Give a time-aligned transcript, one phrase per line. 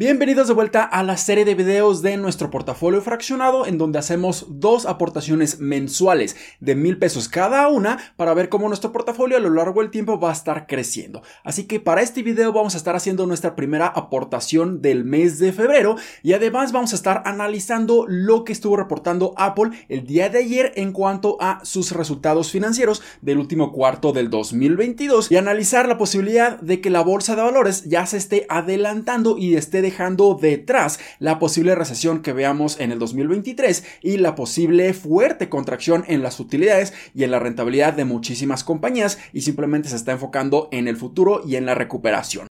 [0.00, 4.46] Bienvenidos de vuelta a la serie de videos de nuestro portafolio fraccionado en donde hacemos
[4.48, 9.50] dos aportaciones mensuales de mil pesos cada una para ver cómo nuestro portafolio a lo
[9.50, 11.20] largo del tiempo va a estar creciendo.
[11.44, 15.52] Así que para este video vamos a estar haciendo nuestra primera aportación del mes de
[15.52, 20.38] febrero y además vamos a estar analizando lo que estuvo reportando Apple el día de
[20.38, 25.98] ayer en cuanto a sus resultados financieros del último cuarto del 2022 y analizar la
[25.98, 31.00] posibilidad de que la bolsa de valores ya se esté adelantando y esté dejando detrás
[31.18, 36.38] la posible recesión que veamos en el 2023 y la posible fuerte contracción en las
[36.38, 40.96] utilidades y en la rentabilidad de muchísimas compañías y simplemente se está enfocando en el
[40.96, 42.49] futuro y en la recuperación.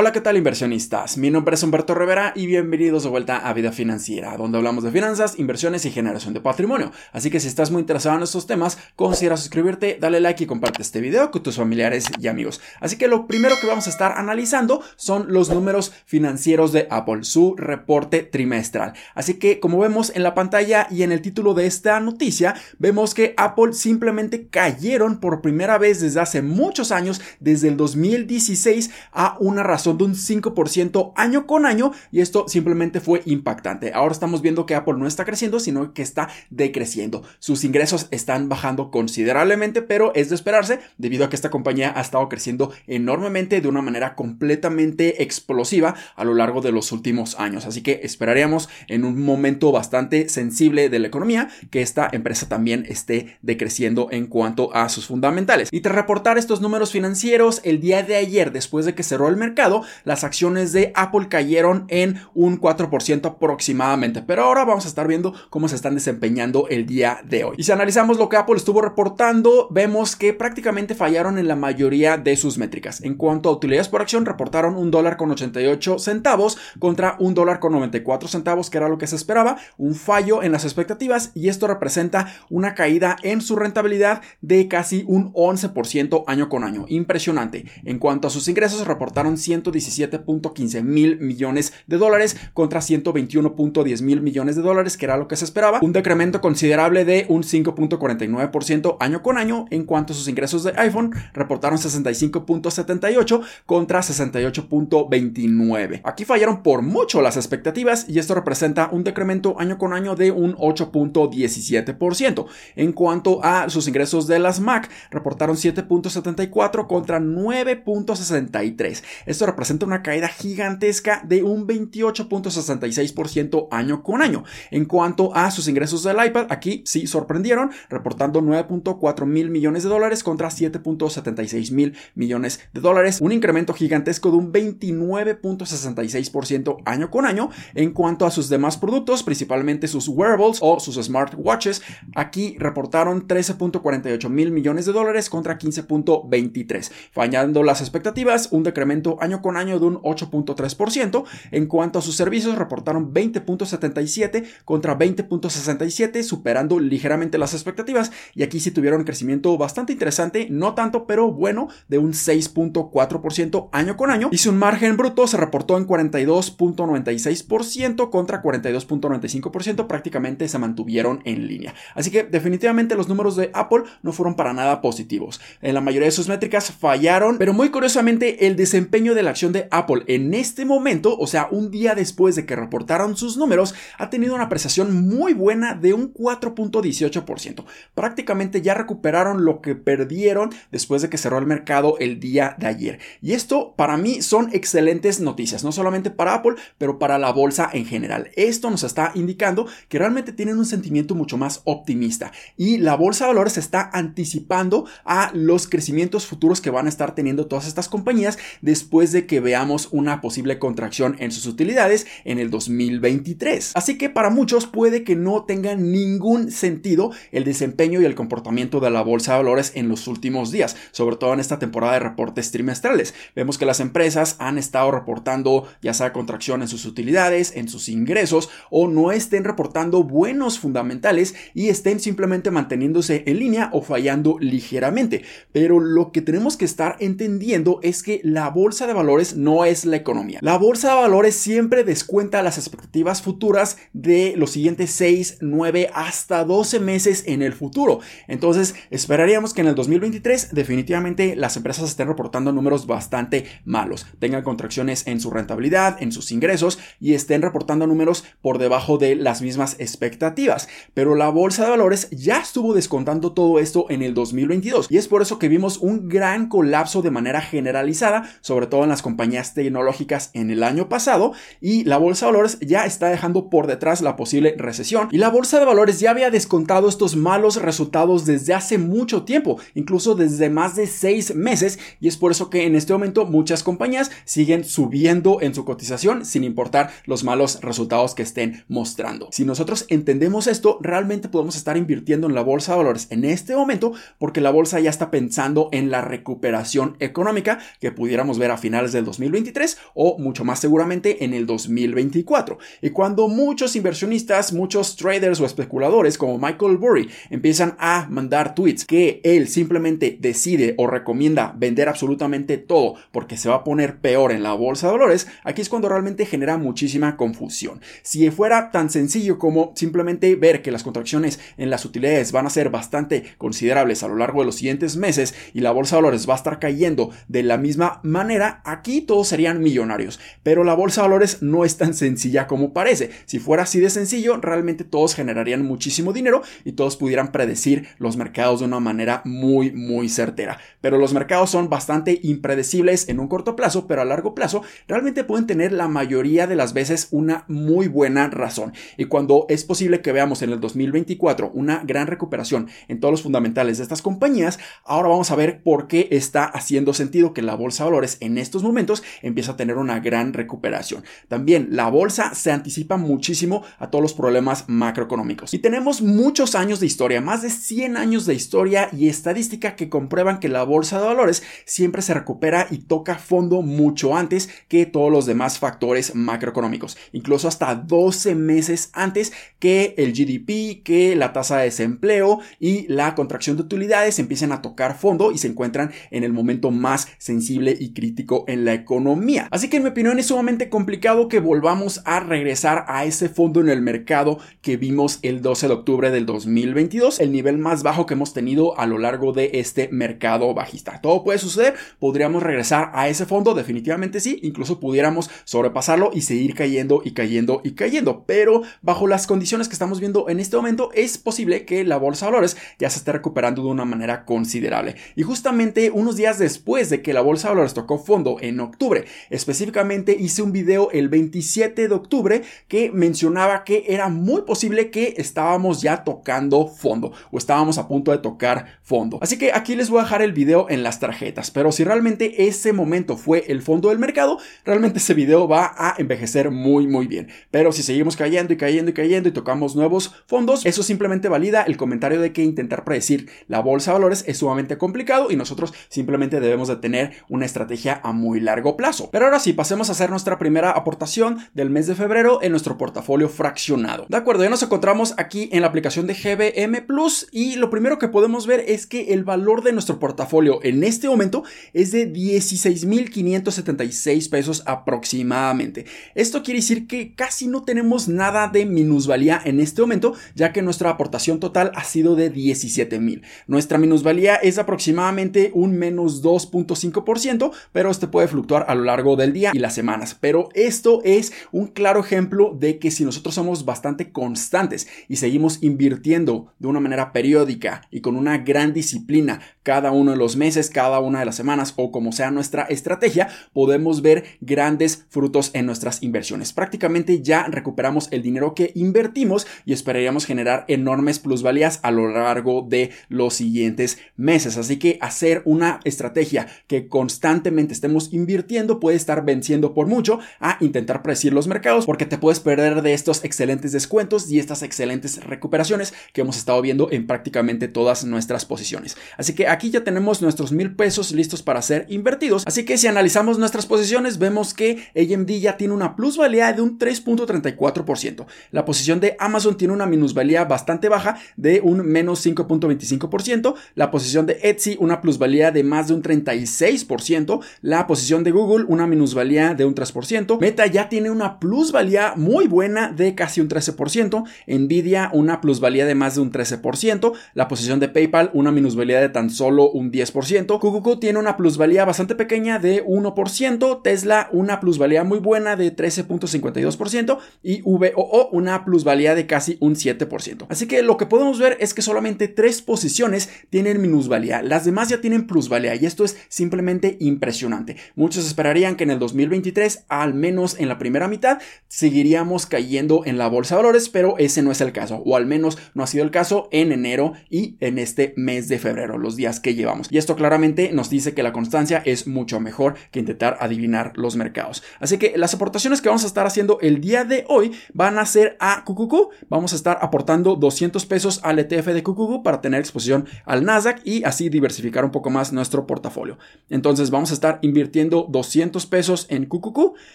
[0.00, 1.18] Hola, ¿qué tal inversionistas?
[1.18, 4.92] Mi nombre es Humberto Rivera y bienvenidos de vuelta a Vida Financiera, donde hablamos de
[4.92, 6.92] finanzas, inversiones y generación de patrimonio.
[7.10, 10.82] Así que si estás muy interesado en estos temas, considera suscribirte, dale like y comparte
[10.82, 12.60] este video con tus familiares y amigos.
[12.78, 17.24] Así que lo primero que vamos a estar analizando son los números financieros de Apple,
[17.24, 18.92] su reporte trimestral.
[19.16, 23.14] Así que como vemos en la pantalla y en el título de esta noticia, vemos
[23.14, 29.36] que Apple simplemente cayeron por primera vez desde hace muchos años, desde el 2016, a
[29.40, 33.92] una razón son de un 5% año con año y esto simplemente fue impactante.
[33.94, 37.22] Ahora estamos viendo que Apple no está creciendo, sino que está decreciendo.
[37.38, 42.02] Sus ingresos están bajando considerablemente, pero es de esperarse debido a que esta compañía ha
[42.02, 47.64] estado creciendo enormemente de una manera completamente explosiva a lo largo de los últimos años.
[47.64, 52.84] Así que esperaríamos en un momento bastante sensible de la economía que esta empresa también
[52.88, 55.70] esté decreciendo en cuanto a sus fundamentales.
[55.72, 59.36] Y tras reportar estos números financieros el día de ayer, después de que cerró el
[59.36, 59.67] mercado,
[60.04, 64.22] las acciones de Apple cayeron en un 4% aproximadamente.
[64.22, 67.56] Pero ahora vamos a estar viendo cómo se están desempeñando el día de hoy.
[67.58, 72.16] Y si analizamos lo que Apple estuvo reportando, vemos que prácticamente fallaron en la mayoría
[72.16, 73.02] de sus métricas.
[73.02, 77.60] En cuanto a utilidades por acción, reportaron un dólar con 88 centavos contra un dólar
[77.60, 79.56] con 94 centavos, que era lo que se esperaba.
[79.76, 85.04] Un fallo en las expectativas y esto representa una caída en su rentabilidad de casi
[85.06, 86.84] un 11% año con año.
[86.88, 87.66] Impresionante.
[87.84, 94.20] En cuanto a sus ingresos, reportaron 100 117.15 mil millones de dólares contra 121.10 mil
[94.20, 95.80] millones de dólares, que era lo que se esperaba.
[95.82, 99.66] Un decremento considerable de un 5.49% año con año.
[99.70, 106.00] En cuanto a sus ingresos de iPhone, reportaron 65.78 contra 68.29.
[106.04, 110.30] Aquí fallaron por mucho las expectativas y esto representa un decremento año con año de
[110.30, 112.46] un 8.17%.
[112.76, 119.02] En cuanto a sus ingresos de las Mac, reportaron 7.74 contra 9.63.
[119.26, 124.44] Esto representa una caída gigantesca de un 28.66% año con año.
[124.70, 129.88] En cuanto a sus ingresos del iPad, aquí sí sorprendieron, reportando 9.4 mil millones de
[129.88, 137.26] dólares contra 7.76 mil millones de dólares, un incremento gigantesco de un 29.66% año con
[137.26, 137.50] año.
[137.74, 141.82] En cuanto a sus demás productos, principalmente sus wearables o sus smartwatches,
[142.14, 149.37] aquí reportaron 13.48 mil millones de dólares contra 15.23, fallando las expectativas, un decremento año
[149.40, 151.24] con año de un 8.3%.
[151.50, 158.12] En cuanto a sus servicios, reportaron 20.77 contra 20.67, superando ligeramente las expectativas.
[158.34, 163.96] Y aquí sí tuvieron crecimiento bastante interesante, no tanto, pero bueno, de un 6.4% año
[163.96, 164.28] con año.
[164.30, 171.74] Y su margen bruto se reportó en 42.96% contra 42.95%, prácticamente se mantuvieron en línea.
[171.94, 175.40] Así que definitivamente los números de Apple no fueron para nada positivos.
[175.62, 179.52] En la mayoría de sus métricas fallaron, pero muy curiosamente el desempeño de la acción
[179.52, 183.74] de Apple en este momento, o sea, un día después de que reportaron sus números,
[183.98, 187.64] ha tenido una apreciación muy buena de un 4.18%.
[187.94, 192.66] Prácticamente ya recuperaron lo que perdieron después de que cerró el mercado el día de
[192.66, 192.98] ayer.
[193.20, 197.68] Y esto para mí son excelentes noticias, no solamente para Apple, pero para la bolsa
[197.72, 198.30] en general.
[198.36, 203.24] Esto nos está indicando que realmente tienen un sentimiento mucho más optimista y la bolsa
[203.24, 207.88] de valores está anticipando a los crecimientos futuros que van a estar teniendo todas estas
[207.88, 213.72] compañías después de que veamos una posible contracción en sus utilidades en el 2023.
[213.74, 218.80] Así que para muchos puede que no tenga ningún sentido el desempeño y el comportamiento
[218.80, 222.00] de la bolsa de valores en los últimos días, sobre todo en esta temporada de
[222.00, 223.14] reportes trimestrales.
[223.34, 227.88] Vemos que las empresas han estado reportando ya sea contracción en sus utilidades, en sus
[227.88, 234.36] ingresos o no estén reportando buenos fundamentales y estén simplemente manteniéndose en línea o fallando
[234.38, 235.22] ligeramente.
[235.52, 239.84] Pero lo que tenemos que estar entendiendo es que la bolsa de valores no es
[239.84, 240.38] la economía.
[240.42, 246.44] La bolsa de valores siempre descuenta las expectativas futuras de los siguientes 6, 9 hasta
[246.44, 248.00] 12 meses en el futuro.
[248.26, 254.42] Entonces, esperaríamos que en el 2023 definitivamente las empresas estén reportando números bastante malos, tengan
[254.42, 259.42] contracciones en su rentabilidad, en sus ingresos y estén reportando números por debajo de las
[259.42, 260.68] mismas expectativas.
[260.94, 265.08] Pero la bolsa de valores ya estuvo descontando todo esto en el 2022 y es
[265.08, 269.54] por eso que vimos un gran colapso de manera generalizada, sobre todo en las compañías
[269.54, 274.00] tecnológicas en el año pasado y la bolsa de valores ya está dejando por detrás
[274.00, 278.54] la posible recesión y la bolsa de valores ya había descontado estos malos resultados desde
[278.54, 282.74] hace mucho tiempo, incluso desde más de seis meses y es por eso que en
[282.74, 288.22] este momento muchas compañías siguen subiendo en su cotización sin importar los malos resultados que
[288.22, 289.28] estén mostrando.
[289.32, 293.56] Si nosotros entendemos esto, realmente podemos estar invirtiendo en la bolsa de valores en este
[293.56, 298.56] momento porque la bolsa ya está pensando en la recuperación económica que pudiéramos ver a
[298.78, 302.58] finales del 2023 o mucho más seguramente en el 2024.
[302.80, 308.84] Y cuando muchos inversionistas, muchos traders o especuladores como Michael Burry empiezan a mandar tweets
[308.84, 314.30] que él simplemente decide o recomienda vender absolutamente todo porque se va a poner peor
[314.30, 317.80] en la bolsa de valores, aquí es cuando realmente genera muchísima confusión.
[318.02, 322.50] Si fuera tan sencillo como simplemente ver que las contracciones en las utilidades van a
[322.50, 326.28] ser bastante considerables a lo largo de los siguientes meses y la bolsa de valores
[326.28, 330.20] va a estar cayendo de la misma manera, aquí todos serían millonarios.
[330.42, 333.10] Pero la bolsa de valores no es tan sencilla como parece.
[333.26, 338.16] Si fuera así de sencillo, realmente todos generarían muchísimo dinero y todos pudieran predecir los
[338.16, 340.58] mercados de una manera muy, muy certera.
[340.80, 345.24] Pero los mercados son bastante impredecibles en un corto plazo, pero a largo plazo realmente
[345.24, 348.72] pueden tener la mayoría de las veces una muy buena razón.
[348.96, 353.22] Y cuando es posible que veamos en el 2024 una gran recuperación en todos los
[353.22, 357.54] fundamentales de estas compañías, ahora vamos a ver por qué está haciendo sentido que la
[357.54, 361.04] bolsa de valores en estos momentos empieza a tener una gran recuperación.
[361.28, 365.54] También la bolsa se anticipa muchísimo a todos los problemas macroeconómicos.
[365.54, 369.88] Y tenemos muchos años de historia, más de 100 años de historia y estadística que
[369.88, 374.86] comprueban que la bolsa de valores siempre se recupera y toca fondo mucho antes que
[374.86, 381.32] todos los demás factores macroeconómicos, incluso hasta 12 meses antes que el GDP, que la
[381.32, 385.92] tasa de desempleo y la contracción de utilidades empiecen a tocar fondo y se encuentran
[386.10, 389.46] en el momento más sensible y crítico en la economía.
[389.52, 393.60] Así que en mi opinión es sumamente complicado que volvamos a regresar a ese fondo
[393.60, 398.06] en el mercado que vimos el 12 de octubre del 2022, el nivel más bajo
[398.06, 401.00] que hemos tenido a lo largo de este mercado bajista.
[401.00, 406.54] Todo puede suceder, podríamos regresar a ese fondo, definitivamente sí, incluso pudiéramos sobrepasarlo y seguir
[406.54, 410.90] cayendo y cayendo y cayendo, pero bajo las condiciones que estamos viendo en este momento
[410.94, 414.96] es posible que la bolsa de valores ya se esté recuperando de una manera considerable.
[415.16, 419.04] Y justamente unos días después de que la bolsa de valores tocó fondo en octubre,
[419.30, 425.14] específicamente hice un video el 27 de octubre que mencionaba que era muy posible que
[425.16, 429.18] estábamos ya tocando fondo o estábamos a punto de tocar fondo.
[429.20, 432.46] Así que aquí les voy a dejar el video en las tarjetas, pero si realmente
[432.46, 437.06] ese momento fue el fondo del mercado, realmente ese video va a envejecer muy muy
[437.06, 437.28] bien.
[437.50, 441.62] Pero si seguimos cayendo y cayendo y cayendo y tocamos nuevos fondos, eso simplemente valida
[441.62, 445.72] el comentario de que intentar predecir la bolsa de valores es sumamente complicado y nosotros
[445.88, 449.08] simplemente debemos de tener una estrategia a muy largo plazo.
[449.10, 452.78] Pero ahora sí, pasemos a hacer nuestra primera aportación del mes de febrero en nuestro
[452.78, 454.06] portafolio fraccionado.
[454.08, 457.98] De acuerdo, ya nos encontramos aquí en la aplicación de GBM Plus y lo primero
[457.98, 461.42] que podemos ver es que el valor de nuestro portafolio en este momento
[461.72, 465.86] es de 16.576 pesos aproximadamente.
[466.14, 470.60] Esto quiere decir que casi no tenemos nada de minusvalía en este momento, ya que
[470.62, 473.22] nuestra aportación total ha sido de 17.000.
[473.46, 479.32] Nuestra minusvalía es aproximadamente un menos 2.5%, pero este puede fluctuar a lo largo del
[479.32, 480.16] día y las semanas.
[480.18, 485.62] Pero esto es un claro ejemplo de que si nosotros somos bastante constantes y seguimos
[485.62, 490.70] invirtiendo de una manera periódica y con una gran disciplina cada uno de los meses,
[490.70, 495.66] cada una de las semanas o como sea nuestra estrategia, podemos ver grandes frutos en
[495.66, 496.52] nuestras inversiones.
[496.52, 502.62] Prácticamente ya recuperamos el dinero que invertimos y esperaríamos generar enormes plusvalías a lo largo
[502.62, 504.56] de los siguientes meses.
[504.56, 510.58] Así que hacer una estrategia que constantemente estemos invirtiendo puede estar venciendo por mucho a
[510.60, 515.24] intentar predecir los mercados porque te puedes perder de estos excelentes descuentos y estas excelentes
[515.24, 518.96] recuperaciones que hemos estado viendo en prácticamente todas nuestras posiciones.
[519.16, 522.44] Así que aquí ya tenemos nuestros mil pesos listos para ser invertidos.
[522.46, 526.78] Así que si analizamos nuestras posiciones, vemos que AMD ya tiene una plusvalía de un
[526.78, 528.26] 3.34%.
[528.50, 533.54] La posición de Amazon tiene una minusvalía bastante baja de un menos 5.25%.
[533.74, 537.40] La posición de Etsy una plusvalía de más de un 36%.
[537.62, 542.46] La posición de Google una minusvalía de un 3%, Meta ya tiene una plusvalía muy
[542.46, 547.80] buena de casi un 13%, Nvidia una plusvalía de más de un 13%, la posición
[547.80, 552.60] de PayPal una minusvalía de tan solo un 10%, QQQ tiene una plusvalía bastante pequeña
[552.60, 559.56] de 1%, Tesla una plusvalía muy buena de 13.52% y VOO una plusvalía de casi
[559.60, 560.46] un 7%.
[560.48, 564.90] Así que lo que podemos ver es que solamente tres posiciones tienen minusvalía, las demás
[564.90, 567.76] ya tienen plusvalía y esto es simplemente impresionante.
[567.94, 573.18] Muchos esperarían que en el 2023, al menos en la primera mitad, seguiríamos cayendo en
[573.18, 575.86] la bolsa de valores, pero ese no es el caso, o al menos no ha
[575.86, 579.88] sido el caso en enero y en este mes de febrero, los días que llevamos.
[579.90, 584.16] Y esto claramente nos dice que la constancia es mucho mejor que intentar adivinar los
[584.16, 584.62] mercados.
[584.80, 588.06] Así que las aportaciones que vamos a estar haciendo el día de hoy van a
[588.06, 589.28] ser a QQQ.
[589.28, 593.80] Vamos a estar aportando 200 pesos al ETF de QQQ para tener exposición al Nasdaq
[593.84, 596.18] y así diversificar un poco más nuestro portafolio.
[596.48, 599.58] Entonces vamos a estar invirtiendo 200 pesos en QQQ,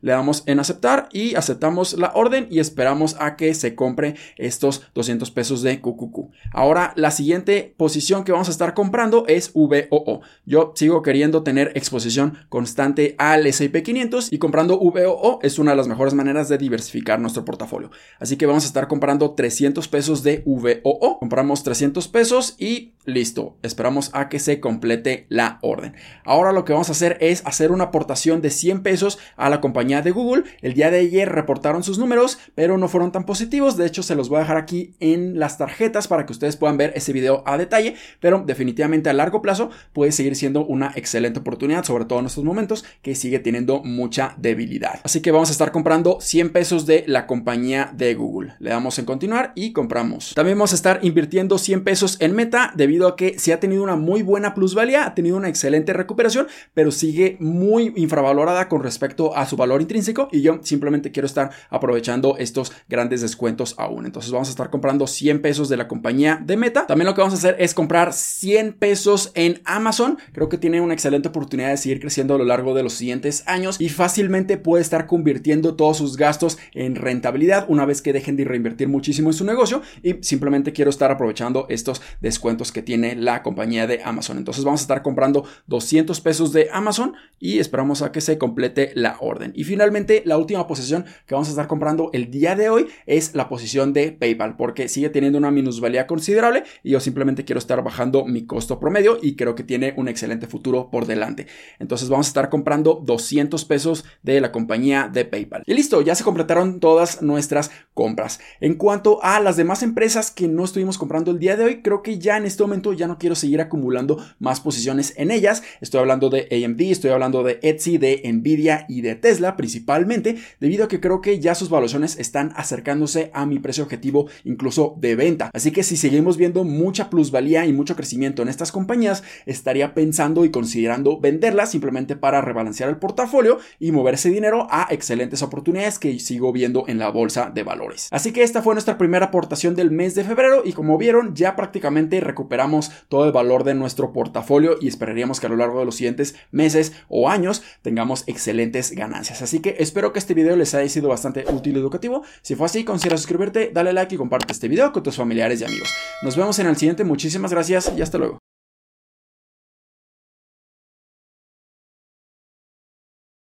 [0.00, 4.82] le damos en aceptar y aceptamos la orden y esperamos a que se compre estos
[4.94, 6.30] 200 pesos de QQQ.
[6.52, 10.20] Ahora la siguiente posición que vamos a estar comprando es VOO.
[10.44, 15.76] Yo sigo queriendo tener exposición constante al S&P 500 y comprando VOO es una de
[15.76, 17.90] las mejores maneras de diversificar nuestro portafolio.
[18.18, 21.18] Así que vamos a estar comprando 300 pesos de VOO.
[21.18, 23.56] Compramos 300 pesos y listo.
[23.62, 25.94] Esperamos a que se complete la orden.
[26.24, 29.60] Ahora lo que vamos a hacer es hacer una aportación de 100 pesos a la
[29.60, 30.44] compañía de Google.
[30.62, 33.76] El día de ayer reportaron sus números, pero no fueron tan positivos.
[33.76, 36.78] De hecho, se los voy a dejar aquí en las tarjetas para que ustedes puedan
[36.78, 41.40] ver ese video a detalle, pero definitivamente a largo plazo puede seguir siendo una excelente
[41.40, 45.00] oportunidad, sobre todo en estos momentos que sigue teniendo mucha debilidad.
[45.04, 48.54] Así que vamos a estar comprando 100 pesos de la compañía de Google.
[48.60, 50.32] Le damos en continuar y compramos.
[50.34, 53.82] También vamos a estar invirtiendo 100 pesos en Meta debido a que se ha tenido
[53.82, 59.36] una muy buena plusvalía, ha tenido una excelente recuperación, pero sigue muy infravalorada con respecto
[59.36, 64.06] a su valor intrínseco y yo simplemente quiero estar aprovechando estos grandes descuentos aún.
[64.06, 66.86] Entonces vamos a estar comprando 100 pesos de la compañía de Meta.
[66.86, 70.18] También lo que vamos a hacer es comprar 100 pesos en Amazon.
[70.32, 73.42] Creo que tiene una excelente oportunidad de seguir creciendo a lo largo de los siguientes
[73.46, 78.36] años y fácilmente puede estar convirtiendo todos sus gastos en rentabilidad una vez que dejen
[78.36, 83.16] de reinvertir muchísimo en su negocio y simplemente quiero estar aprovechando estos descuentos que tiene
[83.16, 84.38] la compañía de Amazon.
[84.38, 88.92] Entonces vamos a estar comprando 200 pesos de Amazon y esperamos a que se complete
[88.94, 89.52] la orden.
[89.54, 93.34] Y finalmente la última posición que vamos a estar comprando el día de hoy es
[93.34, 97.82] la posición de PayPal porque sigue teniendo una minusvalía considerable y yo simplemente quiero estar
[97.82, 101.46] bajando mi costo promedio y creo que tiene un excelente futuro por delante.
[101.78, 105.62] Entonces vamos a estar comprando 200 pesos de la compañía de PayPal.
[105.66, 108.40] Y listo, ya se completaron todas nuestras compras.
[108.60, 112.02] En cuanto a las demás empresas que no estuvimos comprando el día de hoy, creo
[112.02, 115.62] que ya en este momento ya no quiero seguir acumulando más posiciones en ellas.
[115.80, 120.84] Estoy hablando de AMD, estoy hablando de Etsy, de Nvidia y de Tesla principalmente, debido
[120.84, 125.14] a que creo que ya sus valuaciones están acercándose a mi precio objetivo incluso de
[125.14, 125.50] venta.
[125.54, 130.44] Así que si seguimos viendo mucha plusvalía y mucho crecimiento en estas compañías, estaría pensando
[130.44, 136.00] y considerando venderlas simplemente para rebalancear el portafolio y mover ese dinero a excelentes oportunidades
[136.00, 138.08] que sigo viendo en la bolsa de valores.
[138.10, 141.54] Así que esta fue nuestra primera aportación del mes de febrero y como vieron ya
[141.54, 145.84] prácticamente recuperamos todo el valor de nuestro portafolio y esperaríamos que a lo largo de
[145.84, 149.42] los siguientes meses o años tengamos excelentes ganancias.
[149.42, 152.22] Así que espero que este video les haya sido bastante útil y educativo.
[152.42, 155.64] Si fue así, considera suscribirte, dale like y comparte este video con tus familiares y
[155.64, 155.94] amigos.
[156.22, 158.51] Nos vemos en el siguiente, muchísimas gracias y hasta luego.